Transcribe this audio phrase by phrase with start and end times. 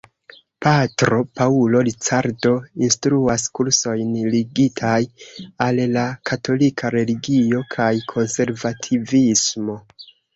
[0.65, 2.53] Patro Paulo Ricardo
[2.87, 4.93] instruas kursojn ligitaj
[5.65, 9.77] al la katolika religio kaj konservativismo.